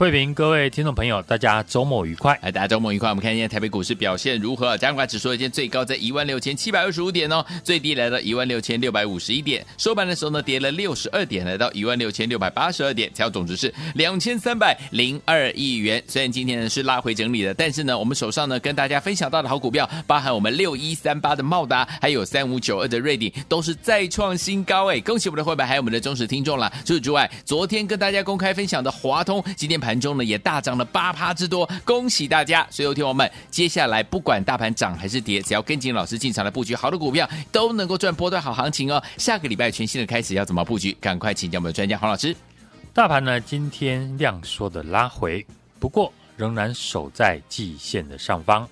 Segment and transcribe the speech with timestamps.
[0.00, 2.32] 慧平，各位听众朋友，大家周末愉快！
[2.40, 3.10] 哎，大家周末愉快。
[3.10, 4.74] 我们看一下台北股市表现如何？
[4.78, 9.62] 加权指数今天最高在一万六千七百二十五点哦，最低来到一万六千六百五十一点。
[9.76, 16.02] 收盘的时候呢，跌了六十二点，来到一万六千六百八十二点，成交总值是两千三百零二亿元。
[16.08, 24.98] 虽然今天呢是拉回整理的，但是呢，我们手上呢跟大家分享到的好股票，包含我们六一三八的茂达，还有三五九二的瑞鼎，都是再创新高哎！
[25.00, 26.72] 恭喜我们的会员，还有我们的忠实听众啦。
[26.86, 30.70] 除此之外，昨天跟大家公开分享的华通，今天盘中呢也大涨。
[30.76, 32.66] 了八趴之多，恭喜大家！
[32.70, 39.02] 所，有听友们，接下来不管大盘涨还是跌，只要跟紧老师进场来布局好的股票，都能够赚波段好行情哦。
[39.18, 40.96] 下个礼拜全新的开始，要怎么布局？
[41.00, 42.34] 赶快请教我们的专家黄老师。
[42.94, 45.44] 大盘呢，今天量缩的拉回，
[45.78, 48.66] 不过仍然守在季线的上方。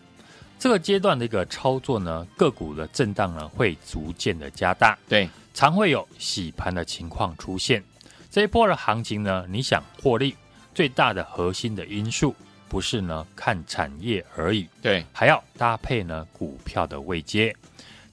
[0.58, 7.82] 这个阶段的一个操作呢，个股的震荡呢会逐渐的加大，对，常会有洗盘的情况出现。
[8.30, 10.34] 这一波的行情呢，你想获利？
[10.78, 12.32] 最大的核心的因素
[12.68, 17.52] 不是呢看产业而已，对，还要搭配呢股票的位阶。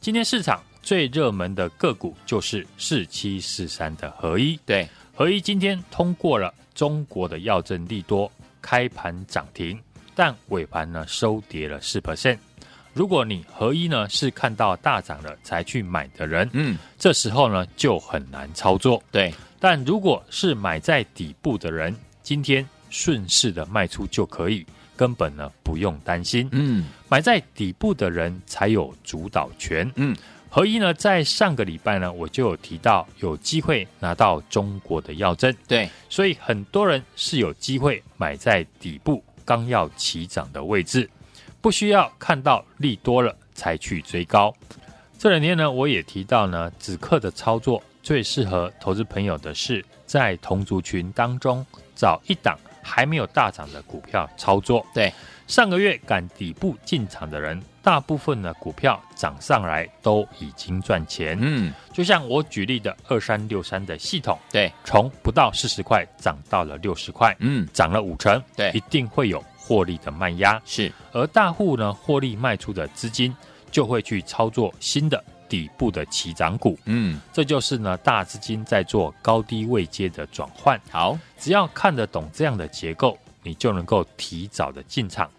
[0.02, 8.32] 今天市场最热门的个股就是四七四三的合一，对，合一今天通过了中国的药证利多，
[8.64, 9.80] 开盘涨停，
[10.16, 12.40] 但尾盘呢收跌了四 percent。
[12.96, 19.32] 如果你合一呢是看到大涨了才去买的人，嗯，这时候呢就很难操作，对。
[19.60, 26.50] 但如果是买在底部的人，今天顺势的卖出就可以，根本呢不用担心。
[26.54, 29.90] 嗯，买在底部的人才有主导权。
[29.96, 30.18] 嗯，
[30.50, 35.56] 合一呢，在上个礼拜呢，我就有提到有机会拿到中国的药证。
[35.68, 41.08] 对，所以很多人是有机会买在底部刚要起涨的位置，
[41.62, 44.52] 不需要看到利多了才去追高。
[45.20, 51.64] 这两天呢，我也提到呢，指刻的操作最适合投资朋友的是在同族群当中。
[51.96, 54.86] 找一档还没有大涨的股票操作。
[54.94, 55.12] 对，
[55.48, 61.38] 上个月赶底部进场的人，大部分的股票涨上来都已经赚钱。
[61.42, 68.42] 嗯，就像我举例的二三六三的系统，对，从不到四十块涨到了六十块，嗯，涨了五成。
[68.56, 70.62] 对，一定会有获利的卖压。
[70.66, 73.36] 是，而大户呢，获利卖出的资金
[73.72, 75.24] 就会去操作新的。
[75.48, 80.80] 底部的起涨股，嗯，这就是呢大资金在做高低位阶的转换。
[80.90, 85.30] 好，只要看得懂这样的结构，你就能够提早的进场。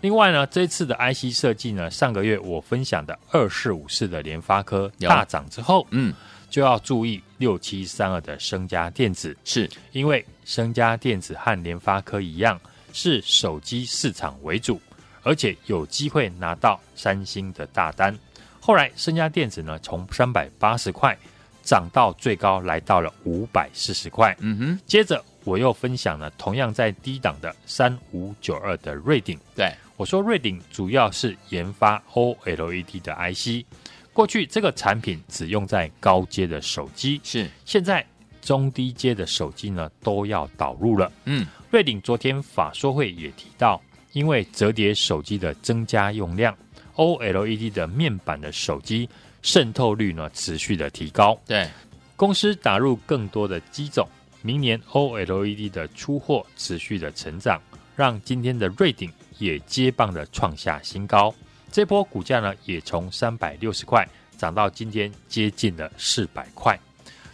[0.00, 6.14] 另外呢，这次的 IC 设计呢，上个月我分享的二四五四的联发科大涨之后，嗯，
[6.48, 9.68] 就要注意六七三二的升家电子，是。
[9.92, 12.58] 因为升家电子和联发科一样，
[12.94, 14.80] 是手机市场为主，
[15.22, 18.18] 而且有机会拿到三星的大单。
[18.70, 21.18] 后来，身家电子呢，从三百八十块
[21.60, 24.32] 涨到最高来到了五百四十块。
[24.38, 29.36] 嗯哼，接着我又分享了同样在低档的三五九二的瑞鼎。
[29.56, 33.66] 对，我说瑞鼎主要是研发 OLED 的 IC，
[34.12, 38.06] 过去这个产品只用在高阶的手机，是现在
[38.40, 41.10] 中低阶的手机呢都要导入了。
[41.24, 43.82] 嗯，瑞鼎昨天法说会也提到，
[44.12, 46.56] 因为折叠手机的增加用量。
[46.96, 49.08] OLED 的面板的手机
[49.42, 51.68] 渗透率呢持续的提高，对，
[52.16, 54.06] 公司打入更多的机种，
[54.42, 57.60] 明年 OLED 的出货持续的成长，
[57.96, 61.34] 让今天的瑞鼎也接棒的创下新高，
[61.72, 64.06] 这波股价呢也从三百六十块
[64.36, 66.78] 涨到今天接近了四百块，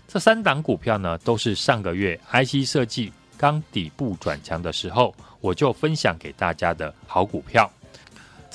[0.07, 7.71] 这三档股票呢都是上个月 IC 设计刚底部转强的时候，我就分享给大家的好股票。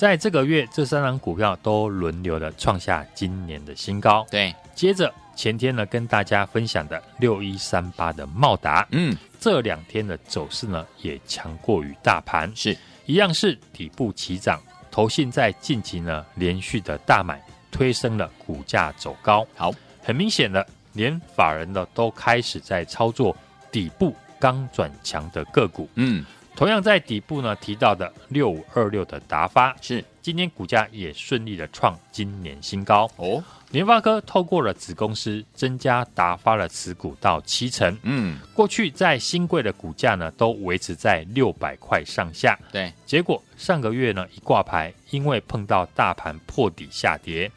[0.02, 4.26] 在这个月，这三档股票都轮流的创下今年的新高。
[4.28, 12.76] 对，接着前天呢，跟大家分享的六一三八的茂达，嗯，这两天的走势呢，也强过于大盘，是
[13.06, 14.60] 一样是底部起涨。
[14.90, 17.40] 投信在近期呢，连续的大买，
[17.70, 19.46] 推升了股价走高。
[19.54, 19.70] 好，
[20.02, 23.36] 很明显的，连法人呢都开始在操作
[23.70, 25.88] 底部刚转强的个股。
[25.94, 26.26] 嗯。
[26.62, 30.04] 同样在底部呢提到的六五二六的达发是。
[30.20, 33.10] 今天股价也顺利的创今年新高。
[33.16, 33.42] 哦。
[33.72, 47.50] 联发科透过了子公司增加达发的持股到七成，嗯，过去在新贵的股价呢都维持在六百块上下，对，结果上个月呢一挂牌，因为碰到大盘破底下跌，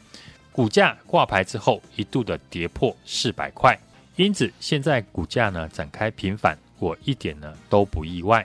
[0.50, 3.78] 股价挂牌之后一度的跌破四百块，
[4.16, 8.44] 因此现在股价呢展开平反，我一点呢都不意外。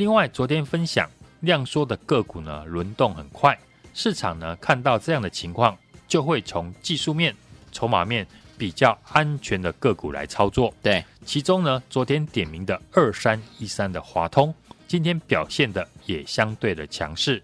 [0.00, 1.06] 另外，昨天分享
[1.40, 3.54] 量缩的个股呢，轮动很快，
[3.92, 5.76] 市场呢看到这样的情况，
[6.08, 7.36] 就会从技术面、
[7.70, 8.26] 筹码面
[8.56, 10.72] 比较安全的个股来操作。
[10.80, 14.54] 对，其中呢，昨天点名的二三一三的华通，
[14.88, 17.42] 今天表现的也相对的强势。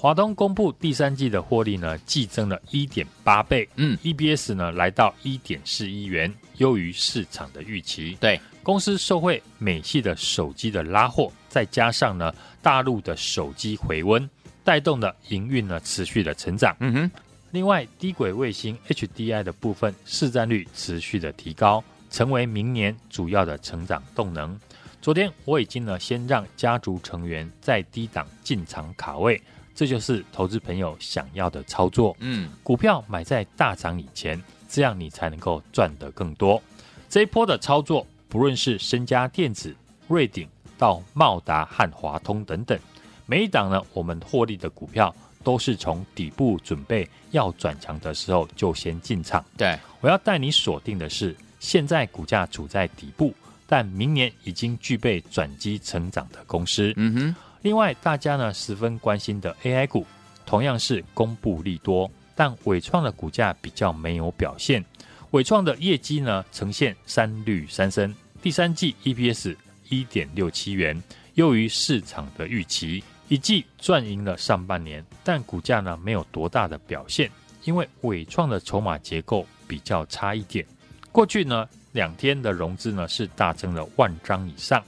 [0.00, 8.16] 华东公布第三季的获利呢，季增了一点八倍，嗯，EBS 呢来到一点四一元，优于市场的预期。
[8.20, 14.30] 对，公司受惠美系的手机的拉货，再加上呢大陆的手机回温，
[14.62, 16.76] 带动的营运呢持续的成长。
[16.78, 17.10] 嗯哼，
[17.50, 24.56] 另外低轨卫星 HDI 的部分市占率持续的提高，成为明年主要的成长动能。
[25.02, 29.42] 昨天我已经呢先让家族成员在低档进场卡位。
[29.78, 32.16] 这就是投资朋友想要的操作。
[32.18, 36.60] 嗯，股票买在大涨以前，这样你才能够赚得更多。
[37.08, 39.72] 这一波的操作，不论是身家电子、
[40.08, 42.76] 瑞鼎到茂达和华通等等，
[43.24, 45.14] 每一档呢，我们获利的股票
[45.44, 49.44] 都是从底部准备要转强的时候就先进场。
[49.56, 53.32] 对，我要带你锁定的是，现在股价处在底部，
[53.68, 56.92] 但明年已经具备转机成长的公司。
[56.96, 57.36] 嗯哼。
[57.62, 60.06] 另外，大家呢十分关心的 AI 股，
[60.46, 64.84] 同样是公布利多，但伟创的股价比较没有表现。
[65.32, 69.56] 伟创的业绩呢呈现三绿三升，第三季 EPS
[69.88, 71.02] 一点六七元，
[71.34, 77.30] 优于市场的预期，一季赚赢了上半年，但股价呢没有多大的表现，
[77.64, 80.64] 因为伟创的筹码结构比较差一点。
[81.10, 84.82] 过去呢两天的融资呢是大增了万张以上。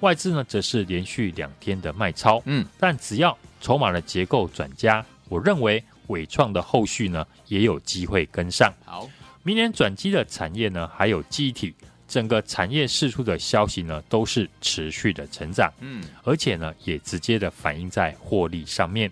[0.00, 8.72] 外资呢，则是连续两天的卖超，嗯，但只要筹码的结构转佳，我认为伟创的后续呢也有机会跟上。
[8.84, 9.08] 好，
[9.42, 11.74] 明年转机的产业呢，还有记忆体，
[12.06, 19.10] 整个产业释出的消息呢，都是持续的成长，嗯，而且呢，也直接的反映在获利上面。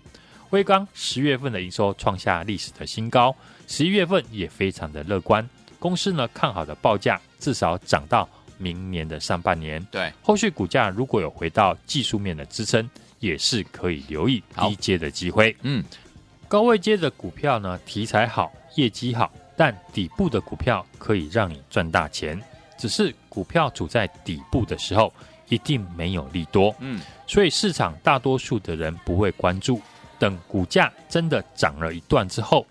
[0.50, 3.34] 威刚十月份的营收创下历史的新高，
[3.66, 5.48] 十一月份也非常的乐观，
[5.78, 8.28] 公司呢看好的报价至少涨到。
[8.62, 12.88] 明年的上半年，对后续股价如果有回到技术面的支撑，
[13.18, 15.54] 也是可以留意低阶的机会。
[15.62, 15.84] 嗯，
[16.46, 22.40] 高位阶的股票呢，题材好，业绩好，但底部的股票可以让你赚大钱。
[22.78, 25.12] 只是股票处在底部的时候，
[25.48, 26.74] 一定没有利多。
[26.80, 29.80] 嗯，所以市场大多数的人不会关注，
[30.18, 32.66] 等股价真的涨了一段之后，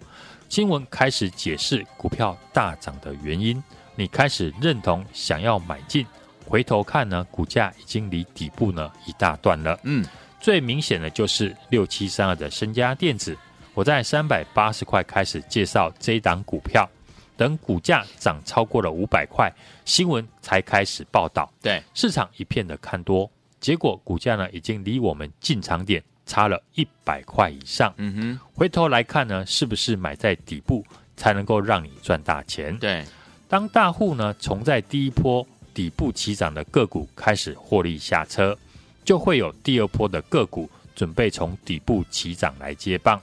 [0.49, 3.61] 新闻开始解释股票大涨的原因。
[4.01, 6.03] 你开始认同想要买进，
[6.48, 9.80] 回头看呢，股价已经离底部呢一大段了。
[9.83, 10.03] 嗯，
[10.39, 13.38] 最明显的就是六七三二的身家电子，
[13.75, 16.89] 我在三百八十块开始介绍这一档股票，
[17.38, 19.53] 等股价涨超过了五百块，
[19.86, 21.48] 新闻才开始报道。
[21.62, 27.94] 对，市场一片的看多，结果股价呢已经离我们进场点差了一百块以上。
[27.98, 30.83] 嗯哼，回头来看呢，是不是买在底部
[31.15, 32.75] 才能够让你赚大钱？
[32.80, 33.06] 对。
[33.51, 38.57] 当大户呢从在第一波底部起涨的个股开始获利下车，
[39.03, 43.21] 就会有第二波的个股准备从底部起涨来接棒。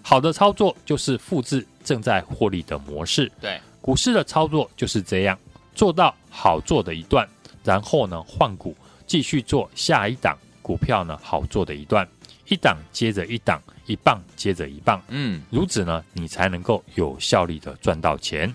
[0.00, 3.30] 好的操作就是复制正在获利的模式。
[3.38, 5.38] 对，股市的操作就是这样，
[5.74, 7.28] 做到好做的一段，
[7.62, 8.74] 然后呢换股
[9.06, 12.08] 继续做下一档股票呢好做的一段，
[12.48, 15.02] 一档接着一档，一棒接着一棒。
[15.08, 18.50] 嗯，如此呢你才能够有效率的赚到钱。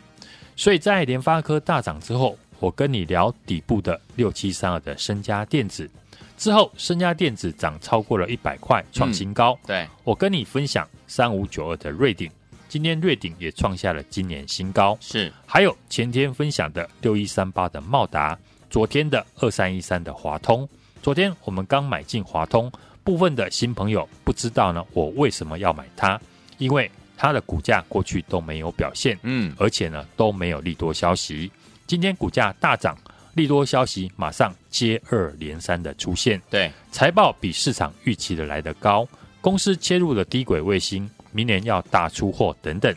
[0.62, 5.90] 所以在联发科大涨之后，我跟你聊底部的六七三二的身家电子，
[6.38, 9.58] 之后身家电子涨超过了一百块，创新高。
[9.64, 12.30] 嗯、对，我跟你分享三五九二的瑞鼎，
[12.70, 14.96] 今天瑞鼎也创下了今年新高。
[15.02, 18.38] 是，还有前天分享的六一三八的茂达，
[18.70, 20.70] 昨天的二三一三的华通，
[21.02, 22.72] 昨天我们刚买进华通，
[23.04, 26.22] 部分的新朋友不知道呢，我为什么要买它？
[26.60, 26.92] 因为
[27.22, 31.52] 它的股价过去都没有表现，嗯，而且呢都没有利多消息。
[31.86, 32.98] 今天股价大涨，
[33.36, 36.42] 利多消息马上接二连三的出现。
[36.50, 39.08] 对，财报比市场预期的来得高，
[39.40, 42.92] 公司切入了低轨卫星，明年要大出货等等，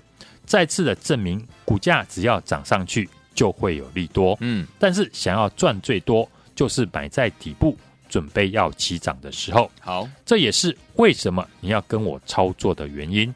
[0.47, 4.35] 再次的证明股价只要涨上去就会有利多。
[4.41, 7.77] 嗯，但是想要赚最多，就是买在底部，
[8.09, 9.71] 准备要起涨的时候。
[9.81, 13.31] 好，这也是为什么你要跟我操作的原因。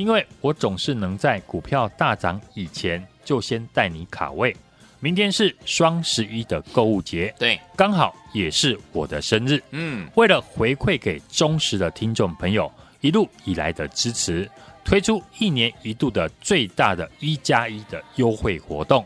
[0.00, 4.56] 因为我总是能在股票大涨以前就先带你卡位。
[4.98, 9.62] 明天是双十一的购物节，对，刚好也是我的生日。
[9.72, 14.50] 嗯，为了回馈给忠实的听众朋友一路以来的支持，
[14.82, 19.04] 推出一年一度的最大的一加一的优惠活动。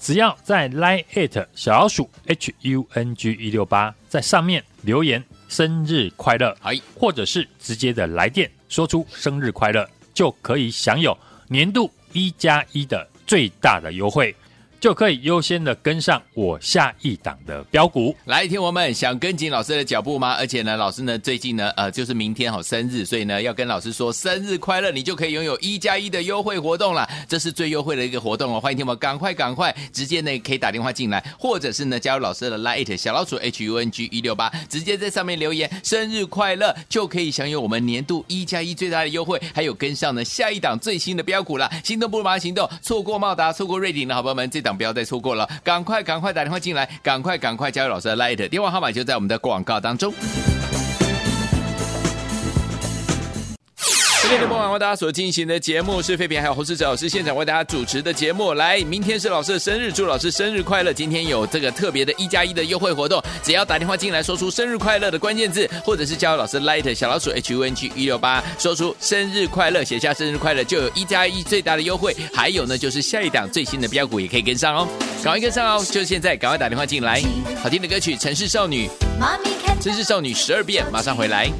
[0.00, 5.22] 只要在 Line@ 小老鼠 H U N G 一六八在上面留言。
[5.46, 9.86] 生日快乐，哎，或者是直接的来电说出生日快乐，
[10.22, 14.32] 就可以享有年度一加一的最大的优惠。
[14.82, 18.12] 就可以优先的跟上我下一档的标股。
[18.24, 20.32] 来，听我们想跟紧老师的脚步吗？
[20.32, 27.08] 而且呢，老师呢最近呢，呃，就是明天好生日，所以呢要跟老师说生日快乐，你就可以拥有一加一的优惠活动了。
[27.28, 41.70] 这是最优惠的一个活动哦，欢迎听我们赶快赶快，直接呢可以打电话进来，或者是呢加入老师的 Line 小老鼠 H U N G 一六八，直接在上面留言生日快乐，就可以享有我们年度一加一最大的优惠，还有跟上呢下一档最新的标股了。
[41.84, 44.71] 心动不如马上行动，错过茂达，错过瑞鼎的好朋友们，这档。
[44.76, 50.12] 不要再错过了，赶快赶快打电话进来，赶快赶快加入老师的 Light，电话号码就在我们的广告当中。
[54.32, 58.54] 天的傍晚为大家所进行的节目是废品还有洪世哲老师现场为大家主持的节目。
[58.54, 60.90] 来，明天是老师的生日，祝老师生日快乐！
[60.90, 72.16] 今天有这个特别的一加一的优惠活动，只要打电话进来，说出生日快乐的关键字，或者是加入老师 Light 小老鼠 H U N G 一六八，说出生日快乐，写下生日快乐，就有一加一最大的优惠。
[72.32, 74.88] 还有呢，就是下一档最新的标股也可以跟上哦，
[75.22, 75.84] 赶快跟上哦！
[75.84, 77.22] 就是现在，赶快打电话进来。
[77.62, 78.88] 好听的歌曲《城市少女》，
[79.82, 81.50] 城市少女十二遍，马上回来。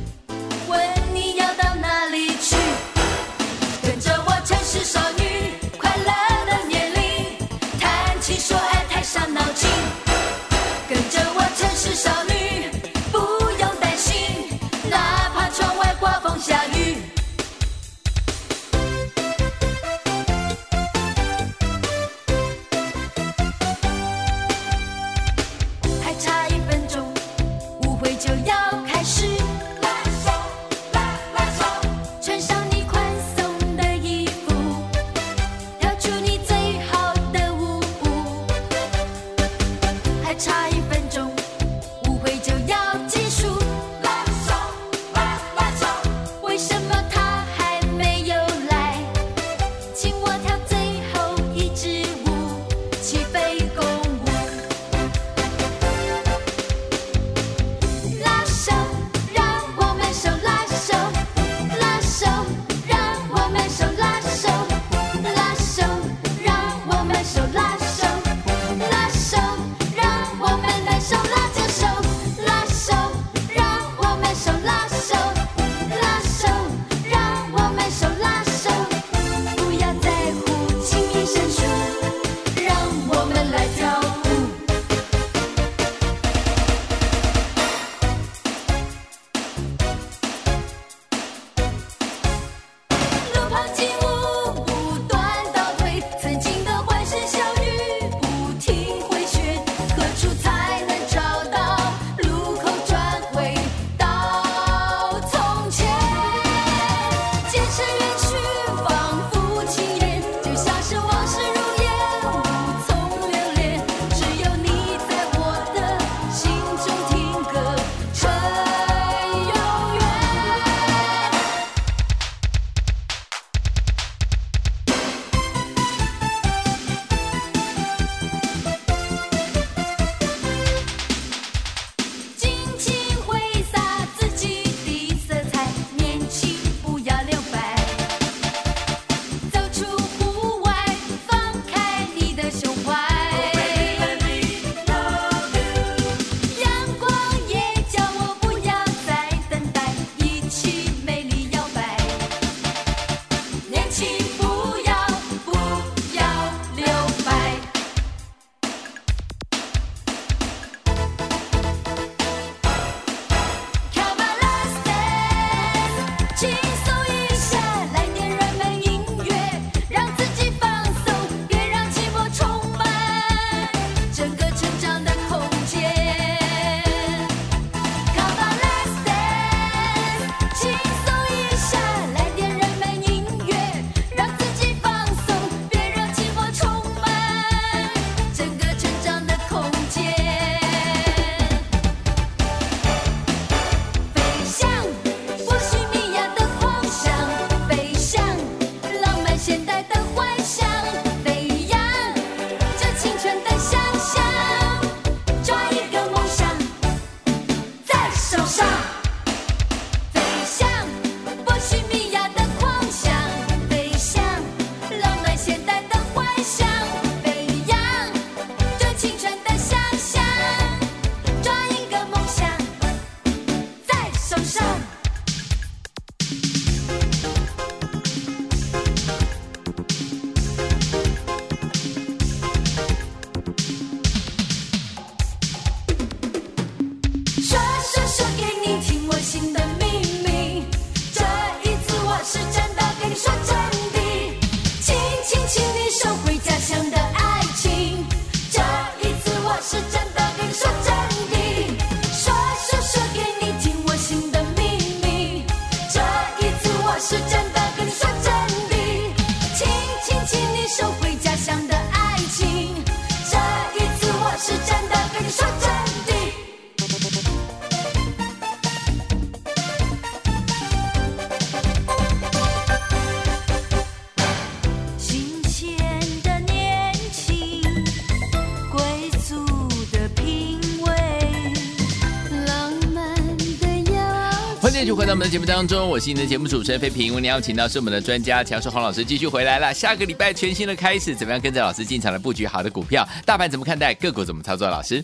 [285.32, 287.14] 节目当中，我是你的节目主持人费平。
[287.14, 289.72] 为您邀请到是我们的专家强势黄老师继续回来了。
[289.72, 293.08] 下个礼拜全新的开始，怎么样跟着老师进场来布局好的股票？
[293.24, 293.94] 大盘怎么看待？
[293.94, 294.68] 个股怎么操作？
[294.68, 295.02] 老师，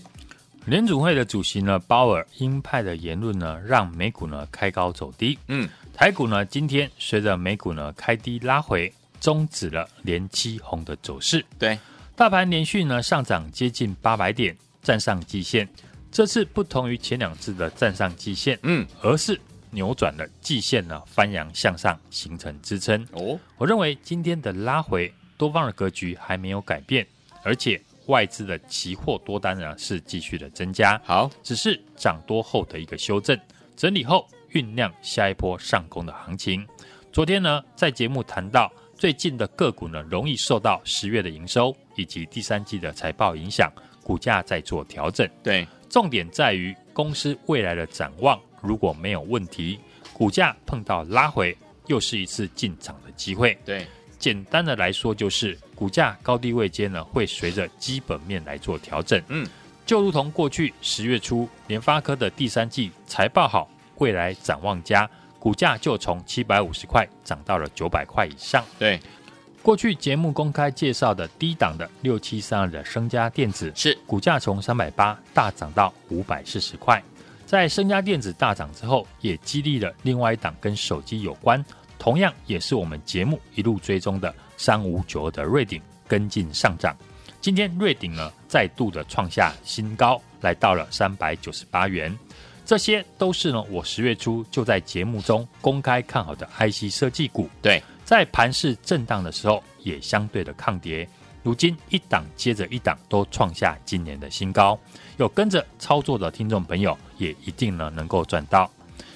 [0.66, 5.38] 联准会的主席呢，鲍尔鹰派的言论呢，让美股呢开高走低。
[5.46, 8.92] 嗯，台股呢今天随着美股呢开低拉回，
[9.22, 11.42] 终止了连七红的走势。
[11.58, 11.78] 对，
[12.14, 15.66] 大盘连续呢上涨接近八百点，站上季线。
[16.12, 19.38] 这次不同于前两次的站上季线，嗯，而是
[19.70, 23.06] 扭转了季线呢翻扬向上，形成支撑。
[23.12, 27.06] 哦，我认为今天的拉回，多方的格局还没有改变，
[27.42, 31.00] 而且外资的期货多单呢是继续的增加。
[31.04, 33.38] 好，只是涨多后的一个修正，
[33.76, 36.66] 整理后酝酿下一波上攻的行情。
[37.12, 43.70] 昨天呢，在节目谈到最近的个股呢，容易受到十月的营收以及第三季的财报影响，
[44.02, 45.28] 股价在做调整。
[45.42, 49.78] 对，重点在于公司未来的展望，如果没有问题，
[50.12, 53.56] 股价碰到拉回，又是一次进场的机会。
[53.64, 53.86] 对，
[54.18, 59.22] 简单的来说，就是股价高低位间呢，会随着基本面来做调整。
[59.28, 59.46] 嗯，
[59.86, 68.64] 就如同过去十月初联发科的第三季财报好，未来展望佳，股价就从七百五十块涨到了九百块以上。
[68.78, 69.00] 对，
[69.62, 77.00] 过去节目公开介绍的低档的六七三二的升家电子，是股价从三百八大涨到五百四十块。
[77.48, 81.64] 在升佳电子大涨之后，也激励了另外一档跟手机有关，
[81.98, 86.94] 同样也是我们节目一路追踪的三五九二的瑞鼎跟进上涨。
[87.40, 92.14] 今天瑞鼎呢再度的创下新高，来到了三百九十八元。
[92.66, 97.48] 这些都是呢我十月初就在节目中公开看好的 IC 设计股。
[97.62, 101.08] 对，在盘势震荡的时候，也相对的抗跌。
[101.48, 104.78] 如今一档接着一档都创下今年的新高，
[105.16, 108.70] 有跟着操作的听众朋友，也一定呢能够赚到。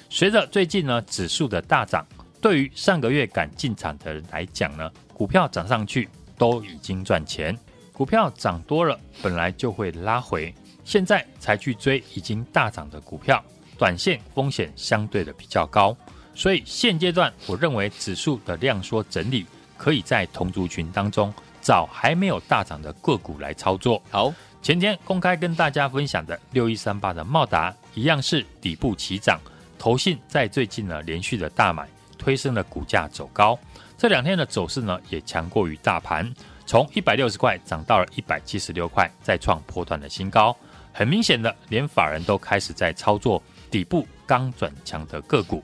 [0.09, 2.03] 随着最近呢指数的大涨，
[2.41, 7.55] 对于上个月敢进场的人来讲呢，股票涨上去都已经赚钱。
[7.91, 10.51] 股票涨多了，本来就会拉回，
[10.83, 13.43] 现在才去追已经大涨的股票，
[13.77, 15.95] 短线风险相对的比较高。
[16.33, 19.45] 所以现阶段，我认为指数的量缩整理，
[19.77, 21.31] 可以在同族群当中
[21.63, 23.99] 找还没有大涨的个股来操作。
[24.11, 29.39] 好，前天公开跟大家分享的六一三八的茂达，一样是底部起涨，
[29.79, 33.57] 投信在最近呢连续的大买，推升了股价走高。
[33.97, 36.29] 这两天的走势呢也强过于大盘，
[36.65, 40.55] 从一百六十块涨到了一百七十六块，再创破段的新高。
[40.91, 45.63] 很明显的，连法人都开始在操作底部刚转强的个股。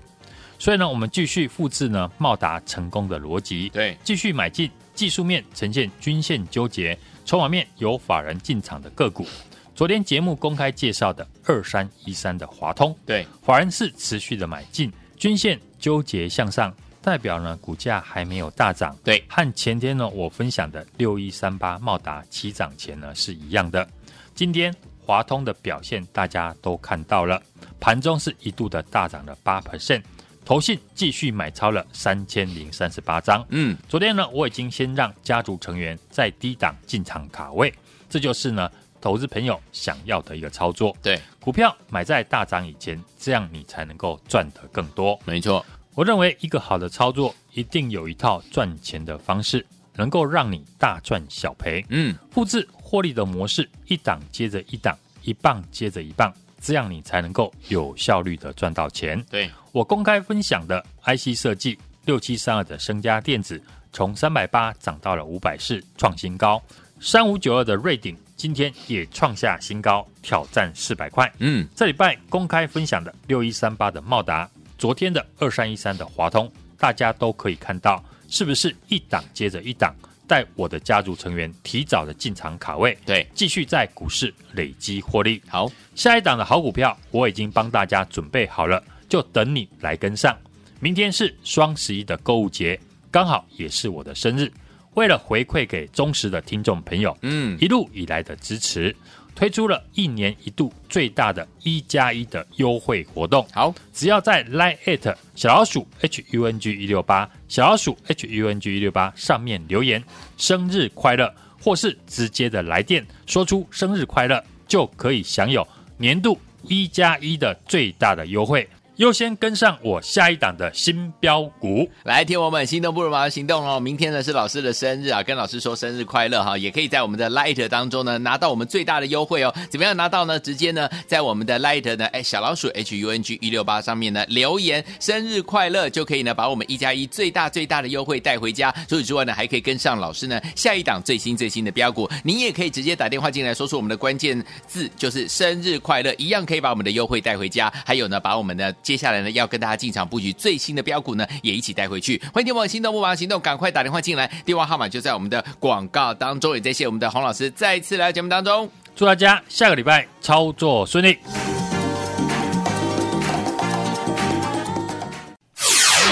[0.57, 9.25] 所以呢，我们继续复制呢茂达成功的逻辑，对，继续买进技术面呈现均线纠结、筹码面有法人进场的个股。
[9.73, 18.93] 昨天节目公开介绍的二三一三的华通，对，法人是持续的买进，均线纠结向上，代表呢股价还没有大涨。
[19.01, 23.87] 对，和前天呢我分享的六一三八茂达起涨前呢是一样的。
[24.35, 27.41] 今天华通的表现大家都看到了，
[27.79, 30.01] 盘中是一度的大涨了八 percent。
[30.49, 33.45] 投信继续买超了三千零三十八张。
[33.49, 37.71] 嗯，昨天呢，我已经先让家族成员在低档进场卡位，
[38.09, 38.67] 这就是呢
[38.99, 40.97] 投资朋友想要的一个操作。
[41.03, 45.19] 对，股票买在大涨以前，这样你才能够赚得更多。
[45.23, 45.63] 没错。
[45.93, 49.63] 我认为一个好的操作一定有一套赚钱的方式，
[49.97, 51.85] 能够让你大赚小赔。
[51.89, 56.33] 嗯，复制获利的模式，一档接着一档，一棒接着一棒。
[56.61, 59.23] 这样你才能够有效率的赚到钱。
[59.29, 66.61] 对，我公开分享的 IC 设计六七三二的升家电子，从三百八涨到了五百四，创新高；
[66.99, 71.31] 三五九二的瑞鼎今天也创下新高，挑战四百块。
[71.39, 79.93] 嗯，这礼拜公开分享的六一三八的茂达，昨天的二三一三的华通，大家都可以看到，是不是一档接着一档，
[80.29, 85.41] 带我的家族成员提早的进场卡位，对，继续在股市累积获利。
[85.47, 90.37] 好，下一档的好股票我已经帮大家准备好了，就等你来跟上。
[90.79, 94.51] 明天是双十一的购物节，刚好也是我的生日。
[94.93, 98.95] 为了回馈给忠实的听众朋友，嗯，一路以来的支持，
[99.39, 103.47] 推出了一年一度最大的一加一的优惠活动。
[103.53, 110.03] 好，只要在 Line@ at 小老鼠 HUNG 一六八小老鼠 HUNG 一六八上面留言
[110.35, 118.67] “生日快乐”，或是直接的来电说出“生日快乐”，就可以享有年度一加一的最大的优惠。
[118.99, 123.79] 优先跟上我下一档的新标股，来，听我们心动不如马上行动哦！
[123.79, 129.55] 明天呢是老师的生日啊，跟老师说生日快乐哈，也可以在我们的 Light 当中呢拿到我们最大的优惠哦。
[129.69, 130.37] 怎么样拿到呢？
[130.37, 138.69] 直接呢在我们的 Light 呢，哎小老鼠 H U N G 一六八上面呢留言生日快乐，就可以呢把我们一加一最大最大的优惠带回家。
[138.89, 142.05] 除此之外呢，还可以跟上老师呢下一档最新最新的标股。
[142.21, 147.71] 你也可以直接打电话进来，说出我们的关键字，就是生日快乐，一样可以把我们的优惠带回家。
[147.85, 152.19] 还有呢，把我们的接下来呢，要跟大家进场布局最新的标股呢，也一起带回去。
[152.33, 156.55] 欢迎听我心动不忙行动，赶快打电话进来，电话号码就在我们的广告当中。
[156.55, 161.19] 也谢谢我们的洪老师再次来到节目当中，祝大家下个礼拜操作顺利。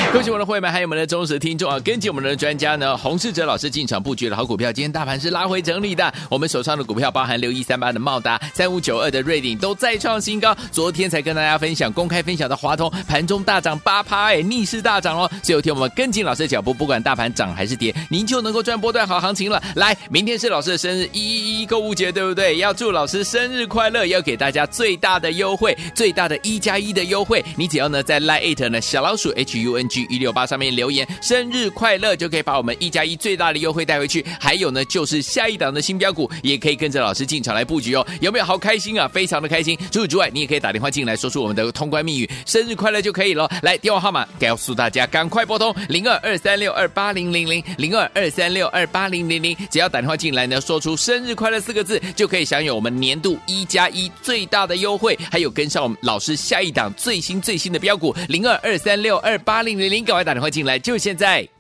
[0.14, 1.78] 恭喜我们的会员，还有我们的忠实听众啊！
[1.82, 6.12] 跟紧我们的专家呢，洪世哲老师进场布局的好股票，今天大盘是拉回整理的。
[6.30, 10.56] 我们手上的股票包含六一三八的茂达、三五九二的瑞鼎都再创新高。
[10.72, 15.30] 昨天才跟大家分享公开分享的华通，盘中大涨八趴，哎，逆势大涨哦。
[15.44, 19.62] 所以有天我们跟紧老师的脚步，不管大盘涨还是跌，您就能够赚波段好行情了。
[19.76, 22.58] 来，明天是老师的生日，一一一购物节，对不对？
[22.58, 27.44] 要祝老师生日快乐，要给大家最大的优惠，最大的一加一的优惠。
[27.58, 29.97] 你只要呢在 Line 呢小老鼠 H U N G。
[30.10, 34.26] 一六八上面留言生日快乐，就可以把我们一加一最大的优惠带回去。
[34.40, 38.06] 还有呢，就是下一档的新标股，也可以跟着老师进场来布局哦。
[38.22, 39.08] 有没有好开心啊？
[39.08, 39.78] 非常的开心。
[39.92, 43.50] 除此之外，你也可以打电话进来，说出我们的通关密语“生日快乐”就可以了。
[43.62, 49.56] 来，电话号码告诉大家，赶快拨通零二二三六二八零零零零二二三六二八零零零。
[49.70, 60.06] 只要打电话进来呢，说出“生日快乐”四个字，就可以享有我们年度一加一最大的优惠，还有跟上我们老师下一档最新最新的标股零二二三六二八零零零。
[60.06, 61.57] 赶快打电话进来，就现在！